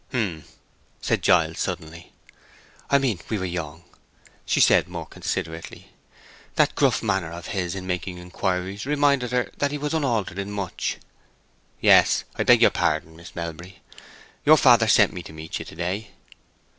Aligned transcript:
"H'm!" 0.09 0.45
said 0.99 1.21
Giles, 1.21 1.59
suddenly. 1.59 2.11
"I 2.89 2.97
mean 2.97 3.19
we 3.29 3.37
were 3.37 3.45
young," 3.45 3.83
said 4.47 4.85
she, 4.85 4.89
more 4.91 5.05
considerately. 5.05 5.91
That 6.55 6.73
gruff 6.73 7.03
manner 7.03 7.31
of 7.31 7.49
his 7.53 7.75
in 7.75 7.85
making 7.85 8.17
inquiries 8.17 8.87
reminded 8.87 9.29
her 9.31 9.51
that 9.59 9.69
he 9.69 9.77
was 9.77 9.93
unaltered 9.93 10.39
in 10.39 10.49
much. 10.51 10.97
"Yes....I 11.81 12.41
beg 12.43 12.63
your 12.63 12.71
pardon, 12.71 13.15
Miss 13.15 13.35
Melbury; 13.35 13.83
your 14.43 14.57
father 14.57 14.87
sent 14.87 15.13
me 15.13 15.21
to 15.21 15.33
meet 15.33 15.59
you 15.59 15.65
to 15.65 15.75
day." 15.75 16.09